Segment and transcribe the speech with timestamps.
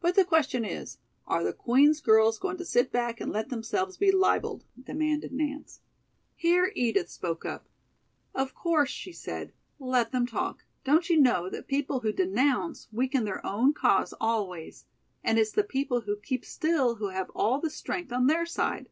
[0.00, 0.98] "But the question is:
[1.28, 5.80] are the Queen's girls going to sit back and let themselves be libeled?" demanded Nance.
[6.34, 7.68] Here Edith spoke up.
[8.34, 10.64] "Of course," she said, "let them talk.
[10.82, 14.86] Don't you know that people who denounce weaken their own cause always,
[15.22, 18.88] and it's the people who keep still who have all the strength on their side?